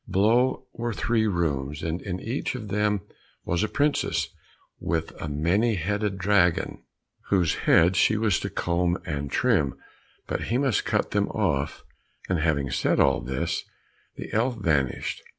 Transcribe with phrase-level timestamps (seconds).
[0.09, 3.01] Below were three rooms, and in each of them
[3.45, 4.29] was a princess,
[4.79, 6.81] with a many headed dragon,
[7.29, 9.75] whose heads she was to comb and trim,
[10.25, 11.83] but he must cut them off.
[12.27, 13.63] And having said all this,
[14.15, 15.21] the elf vanished.